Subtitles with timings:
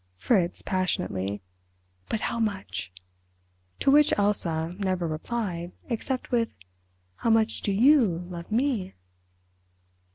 [0.17, 1.43] Fritz passionately:
[2.09, 2.91] "But how much?"
[3.81, 6.55] To which Elsa never replied—except with
[7.17, 8.93] "How much do you love _me?